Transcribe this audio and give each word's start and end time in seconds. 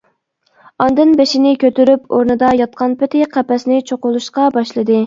ئاندىن 0.85 1.13
بېشىنى 1.19 1.51
كۆتۈرۈپ 1.65 2.17
ئورنىدا 2.17 2.51
ياتقان 2.63 2.97
پېتى 3.05 3.25
قەپەسنى 3.37 3.83
چوقۇلاشقا 3.93 4.53
باشلىدى. 4.59 4.99